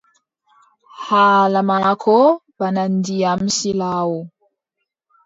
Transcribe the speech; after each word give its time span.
Haala 1.05 1.61
maako 1.69 2.15
bana 2.57 2.81
ndiyam 2.93 3.41
silaawo. 3.57 4.19